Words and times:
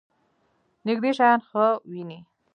نږدې 0.85 1.11
شیان 1.17 1.39
ښه 1.47 1.65
وینئ؟ 1.89 2.19